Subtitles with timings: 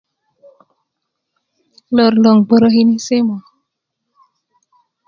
[1.95, 3.37] lor loŋ gberekini simu